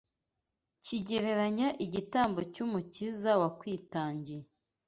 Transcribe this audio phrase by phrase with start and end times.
[0.83, 4.47] kigereranya igitambo cy’Umukiza watwitangiye